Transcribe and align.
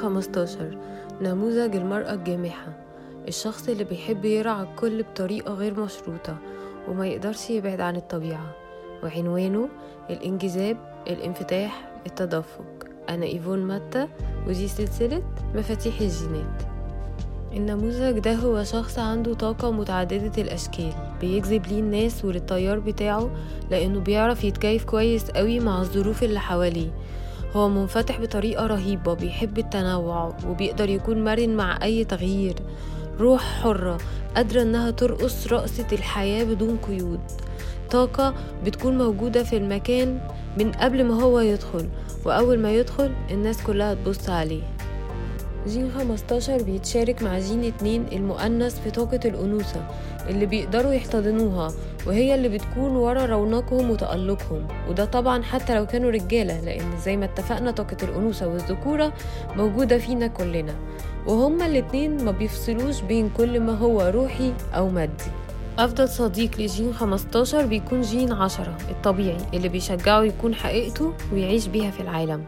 15 0.00 0.78
نموذج 1.22 1.76
المرأة 1.76 2.14
الجامحة. 2.14 2.72
الشخص 3.28 3.68
اللي 3.68 3.84
بيحب 3.84 4.24
يرعى 4.24 4.62
الكل 4.62 5.02
بطريقة 5.02 5.54
غير 5.54 5.80
مشروطة 5.80 6.36
وما 6.88 7.06
يقدرش 7.06 7.50
يبعد 7.50 7.80
عن 7.80 7.96
الطبيعة. 7.96 8.54
وعنوانه 9.02 9.68
الانجذاب 10.10 10.76
الانفتاح 11.06 11.92
التدفق. 12.06 12.64
أنا 13.08 13.26
إيفون 13.26 13.58
ماتا 13.58 14.08
ودي 14.48 14.68
سلسلة 14.68 15.22
مفاتيح 15.54 16.00
الجينات. 16.00 16.62
النموذج 17.52 18.18
ده 18.18 18.34
هو 18.34 18.64
شخص 18.64 18.98
عنده 18.98 19.34
طاقة 19.34 19.70
متعددة 19.70 20.42
الأشكال. 20.42 20.92
بيجذب 21.20 21.66
ليه 21.66 21.80
الناس 21.80 22.24
وللتيار 22.24 22.78
بتاعه 22.78 23.30
لأنه 23.70 24.00
بيعرف 24.00 24.44
يتكيف 24.44 24.84
كويس 24.84 25.30
قوي 25.30 25.60
مع 25.60 25.80
الظروف 25.80 26.22
اللي 26.22 26.40
حواليه. 26.40 26.90
هو 27.56 27.68
منفتح 27.68 28.20
بطريقة 28.20 28.66
رهيبة 28.66 29.14
بيحب 29.14 29.58
التنوع 29.58 30.36
وبيقدر 30.48 30.88
يكون 30.88 31.24
مرن 31.24 31.56
مع 31.56 31.78
أي 31.82 32.04
تغيير. 32.04 32.54
روح 33.20 33.42
حرة 33.42 33.98
قادرة 34.36 34.62
إنها 34.62 34.90
ترقص 34.90 35.46
رقصة 35.46 35.86
الحياة 35.92 36.44
بدون 36.44 36.76
قيود. 36.76 37.20
طاقة 37.90 38.34
بتكون 38.64 38.98
موجودة 38.98 39.42
في 39.42 39.56
المكان 39.56 40.20
من 40.58 40.72
قبل 40.72 41.04
ما 41.04 41.22
هو 41.22 41.40
يدخل 41.40 41.88
وأول 42.24 42.58
ما 42.58 42.72
يدخل 42.72 43.12
الناس 43.30 43.62
كلها 43.62 43.94
تبص 43.94 44.30
عليه. 44.30 44.62
جين 45.66 45.90
15 45.98 46.62
بيتشارك 46.62 47.22
مع 47.22 47.38
جين 47.38 47.64
2 47.64 48.06
المؤنث 48.12 48.80
في 48.80 48.90
طاقة 48.90 49.20
الأنوثة 49.24 49.86
اللي 50.28 50.46
بيقدروا 50.46 50.92
يحتضنوها 50.92 51.72
وهي 52.06 52.34
اللي 52.34 52.48
بتكون 52.48 52.96
ورا 52.96 53.26
رونقهم 53.26 53.90
وتألقهم. 53.90 54.66
وده 54.88 55.04
طبعا 55.04 55.42
حتى 55.42 55.74
لو 55.74 55.86
كانوا 55.86 56.10
رجالة 56.10 56.60
لأن 56.60 56.98
زي 57.04 57.16
ما 57.16 57.24
اتفقنا 57.24 57.70
طاقة 57.70 57.96
الأنوثة 58.02 58.48
والذكورة 58.48 59.12
موجودة 59.56 59.98
فينا 59.98 60.26
كلنا. 60.26 60.74
وهما 61.26 61.66
الاتنين 61.66 62.24
ما 62.24 62.30
بيفصلوش 62.30 63.00
بين 63.00 63.30
كل 63.36 63.60
ما 63.60 63.78
هو 63.78 64.00
روحي 64.00 64.52
أو 64.74 64.88
مادي. 64.88 65.30
أفضل 65.78 66.08
صديق 66.08 66.60
لجين 66.60 66.94
15 66.94 67.66
بيكون 67.66 68.00
جين 68.00 68.32
10 68.32 68.76
الطبيعي 68.90 69.36
اللي 69.54 69.68
بيشجعه 69.68 70.22
يكون 70.22 70.54
حقيقته 70.54 71.12
ويعيش 71.32 71.66
بيها 71.66 71.90
في 71.90 72.00
العالم. 72.00 72.44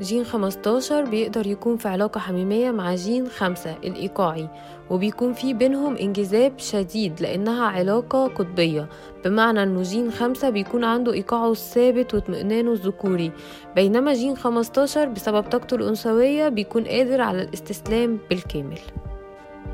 جين 0.00 0.24
15 0.24 1.04
بيقدر 1.04 1.46
يكون 1.46 1.76
في 1.76 1.88
علاقة 1.88 2.18
حميمية 2.18 2.70
مع 2.70 2.94
جين 2.94 3.28
5 3.28 3.76
الإيقاعي. 3.84 4.48
وبيكون 4.90 5.32
في 5.32 5.54
بينهم 5.54 5.96
انجذاب 5.96 6.52
شديد 6.58 7.20
لأنها 7.20 7.64
علاقة 7.64 8.26
قطبية. 8.26 8.88
بمعنى 9.24 9.62
أنه 9.62 9.82
جين 9.82 10.10
5 10.10 10.50
بيكون 10.50 10.84
عنده 10.84 11.12
إيقاعه 11.12 11.52
الثابت 11.52 12.14
واطمئنانه 12.14 12.72
الذكوري. 12.72 13.32
بينما 13.74 14.12
جين 14.12 14.36
15 14.36 15.08
بسبب 15.08 15.42
طاقته 15.42 15.74
الأنثوية 15.74 16.48
بيكون 16.48 16.84
قادر 16.84 17.20
على 17.20 17.42
الاستسلام 17.42 18.18
بالكامل. 18.30 18.78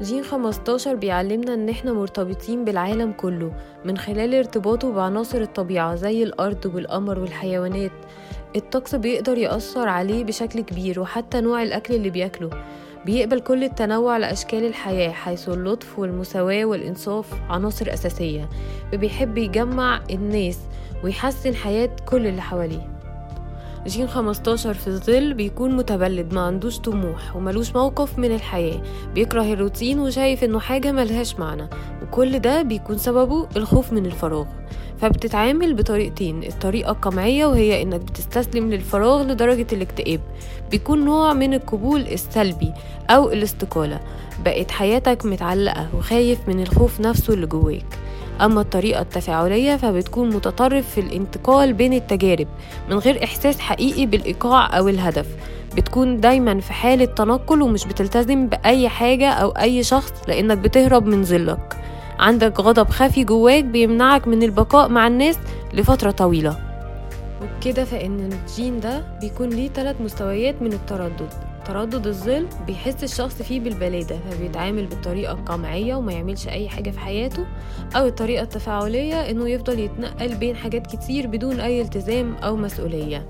جين 0.02 0.22
15 0.22 0.94
بيعلمنا 0.94 1.54
إن 1.54 1.68
إحنا 1.68 1.92
مرتبطين 1.92 2.64
بالعالم 2.64 3.12
كله 3.12 3.52
من 3.84 3.98
خلال 3.98 4.34
ارتباطه 4.34 4.92
بعناصر 4.92 5.40
الطبيعة 5.40 5.94
زي 5.94 6.22
الأرض 6.22 6.70
والقمر 6.74 7.18
والحيوانات. 7.18 7.92
الطقس 8.56 8.94
بيقدر 8.94 9.38
يأثر 9.38 9.88
عليه 9.88 10.24
بشكل 10.24 10.60
كبير 10.60 11.00
وحتى 11.00 11.40
نوع 11.40 11.62
الأكل 11.62 11.94
اللي 11.94 12.10
بياكله. 12.10 12.50
بيقبل 13.06 13.40
كل 13.40 13.64
التنوع 13.64 14.16
لأشكال 14.16 14.64
الحياة 14.64 15.10
حيث 15.10 15.48
اللطف 15.48 15.98
والمساواة 15.98 16.64
والإنصاف 16.64 17.26
عناصر 17.50 17.92
أساسية. 17.92 18.48
وبيحب 18.94 19.38
يجمع 19.38 20.00
الناس 20.10 20.58
ويحسن 21.04 21.54
حياة 21.54 21.90
كل 22.06 22.26
اللي 22.26 22.42
حواليه. 22.42 22.92
جين 23.86 24.06
15 24.06 24.74
في 24.74 24.86
الظل 24.86 25.34
بيكون 25.34 25.76
متبلد 25.76 26.34
ما 26.34 26.40
عندوش 26.40 26.78
طموح 26.78 27.36
وملوش 27.36 27.74
موقف 27.74 28.18
من 28.18 28.34
الحياة. 28.34 28.82
بيكره 29.14 29.42
الروتين 29.52 29.98
وشايف 29.98 30.44
إنه 30.44 30.58
حاجة 30.58 30.92
ملهاش 30.92 31.38
معنى 31.38 31.68
وكل 32.02 32.38
ده 32.38 32.62
بيكون 32.62 32.98
سببه 32.98 33.48
الخوف 33.56 33.92
من 33.92 34.06
الفراغ. 34.06 34.46
فبتتعامل 35.02 35.74
بطريقتين 35.74 36.42
الطريقة 36.42 36.90
القمعية 36.90 37.46
وهي 37.46 37.82
إنك 37.82 38.00
بتستسلم 38.00 38.70
للفراغ 38.70 39.22
لدرجة 39.22 39.66
الاكتئاب. 39.72 40.20
بيكون 40.70 41.04
نوع 41.04 41.32
من 41.32 41.54
القبول 41.54 42.00
السلبي 42.00 42.72
أو 43.10 43.32
الاستقالة. 43.32 44.00
بقت 44.44 44.70
حياتك 44.70 45.26
متعلقة 45.26 45.88
وخايف 45.98 46.38
من 46.48 46.62
الخوف 46.62 47.00
نفسه 47.00 47.34
اللي 47.34 47.46
جواك. 47.46 47.98
أما 48.40 48.60
الطريقة 48.60 49.00
التفاعلية 49.02 49.76
فبتكون 49.76 50.28
متطرف 50.28 50.90
في 50.90 51.00
الانتقال 51.00 51.72
بين 51.72 51.92
التجارب 51.92 52.48
من 52.90 52.98
غير 52.98 53.24
إحساس 53.24 53.60
حقيقي 53.60 54.06
بالإيقاع 54.06 54.78
أو 54.78 54.88
الهدف. 54.88 55.26
بتكون 55.76 56.20
دايما 56.20 56.60
في 56.60 56.72
حالة 56.72 57.04
تنقل 57.04 57.62
ومش 57.62 57.84
بتلتزم 57.86 58.46
بأي 58.46 58.88
حاجة 58.88 59.30
أو 59.30 59.50
أي 59.50 59.82
شخص 59.82 60.12
لأنك 60.28 60.58
بتهرب 60.58 61.06
من 61.06 61.24
ظلك. 61.24 61.81
عندك 62.22 62.60
غضب 62.60 62.90
خفي 62.90 63.24
جواك 63.24 63.64
بيمنعك 63.64 64.28
من 64.28 64.42
البقاء 64.42 64.88
مع 64.88 65.06
الناس 65.06 65.38
لفترة 65.74 66.10
طويلة. 66.10 66.58
وبكده 67.42 67.84
فإن 67.84 68.32
الجين 68.32 68.80
ده 68.80 69.04
بيكون 69.20 69.48
ليه 69.48 69.68
ثلاث 69.68 70.00
مستويات 70.00 70.62
من 70.62 70.72
التردد. 70.72 71.28
تردد 71.64 72.06
الظل 72.06 72.46
بيحس 72.66 73.04
الشخص 73.04 73.42
فيه 73.42 73.60
بالبلادة 73.60 74.16
فبيتعامل 74.30 74.86
بالطريقة 74.86 75.32
القمعية 75.32 75.94
وما 75.94 76.12
يعملش 76.12 76.48
أي 76.48 76.68
حاجة 76.68 76.90
في 76.90 77.00
حياته 77.00 77.46
أو 77.96 78.06
الطريقة 78.06 78.42
التفاعلية 78.42 79.30
إنه 79.30 79.48
يفضل 79.48 79.78
يتنقل 79.78 80.34
بين 80.34 80.56
حاجات 80.56 80.86
كتير 80.86 81.26
بدون 81.26 81.60
أي 81.60 81.80
التزام 81.82 82.34
أو 82.34 82.56
مسؤولية. 82.56 83.28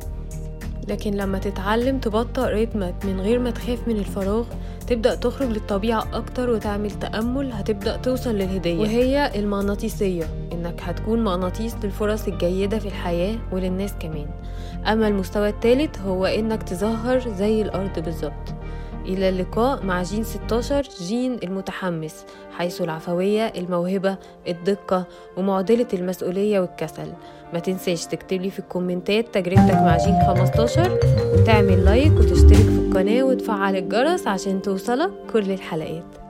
لكن 0.88 1.14
لما 1.14 1.38
تتعلم 1.38 1.98
تبطأ 1.98 2.50
رتمك 2.50 2.94
من 3.04 3.20
غير 3.20 3.38
ما 3.38 3.50
تخاف 3.50 3.88
من 3.88 3.96
الفراغ 3.96 4.44
تبدأ 4.86 5.14
تخرج 5.14 5.48
للطبيعة 5.48 6.06
أكتر 6.12 6.50
وتعمل 6.50 6.90
تأمل 6.90 7.52
هتبدأ 7.52 7.96
توصل 7.96 8.34
للهدية. 8.34 8.80
وهي 8.80 9.32
المغناطيسية 9.34 10.24
إنك 10.52 10.80
هتكون 10.82 11.24
مغناطيس 11.24 11.76
للفرص 11.84 12.28
الجيدة 12.28 12.78
في 12.78 12.86
الحياة 12.86 13.38
وللناس 13.52 13.94
كمان. 14.00 14.26
أما 14.86 15.08
المستوى 15.08 15.48
الثالث 15.48 16.00
هو 16.00 16.26
إنك 16.26 16.62
تظهر 16.62 17.20
زي 17.20 17.62
الأرض 17.62 17.98
بالظبط. 17.98 18.54
إلى 19.06 19.28
اللقاء 19.28 19.84
مع 19.84 20.02
جين 20.02 20.24
16 20.24 20.82
جين 21.00 21.38
المتحمس 21.42 22.24
حيث 22.52 22.82
العفوية 22.82 23.46
الموهبة 23.56 24.16
الدقة 24.48 25.04
ومعضلة 25.36 25.86
المسؤولية 25.94 26.60
والكسل. 26.60 27.12
ما 27.52 27.58
تنساش 27.58 28.06
تكتب 28.06 28.40
لي 28.42 28.50
في 28.50 28.58
الكومنتات 28.58 29.34
تجربتك 29.34 29.74
مع 29.74 29.96
جين 29.96 30.18
15 30.26 30.98
وتعمل 31.34 31.84
like 31.84 32.12
وتشترك 32.12 32.56
في 32.56 32.78
القناة 32.78 33.22
وتفعل 33.22 33.76
الجرس 33.76 34.26
عشان 34.26 34.62
توصلك 34.62 35.10
كل 35.32 35.50
الحلقات. 35.50 36.21